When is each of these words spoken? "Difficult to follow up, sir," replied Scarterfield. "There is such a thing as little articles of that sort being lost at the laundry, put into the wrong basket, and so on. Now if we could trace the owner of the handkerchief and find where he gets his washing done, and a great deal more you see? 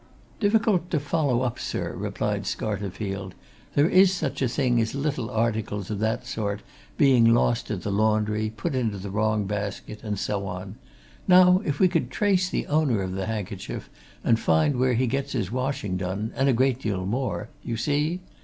"Difficult 0.39 0.89
to 0.89 0.99
follow 0.99 1.43
up, 1.43 1.59
sir," 1.59 1.93
replied 1.95 2.47
Scarterfield. 2.47 3.33
"There 3.75 3.87
is 3.87 4.11
such 4.11 4.41
a 4.41 4.47
thing 4.47 4.81
as 4.81 4.95
little 4.95 5.29
articles 5.29 5.91
of 5.91 5.99
that 5.99 6.25
sort 6.25 6.63
being 6.97 7.35
lost 7.35 7.69
at 7.69 7.83
the 7.83 7.91
laundry, 7.91 8.49
put 8.49 8.73
into 8.73 8.97
the 8.97 9.11
wrong 9.11 9.45
basket, 9.45 9.99
and 10.03 10.17
so 10.17 10.47
on. 10.47 10.77
Now 11.27 11.61
if 11.65 11.79
we 11.79 11.87
could 11.87 12.09
trace 12.09 12.49
the 12.49 12.65
owner 12.65 13.03
of 13.03 13.11
the 13.11 13.27
handkerchief 13.27 13.91
and 14.23 14.39
find 14.39 14.79
where 14.79 14.95
he 14.95 15.05
gets 15.05 15.33
his 15.33 15.51
washing 15.51 15.97
done, 15.97 16.31
and 16.35 16.49
a 16.49 16.53
great 16.53 16.79
deal 16.79 17.05
more 17.05 17.49
you 17.61 17.77
see? 17.77 18.21